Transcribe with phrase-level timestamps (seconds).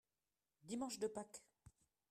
[0.63, 1.43] dimanche de Pâques.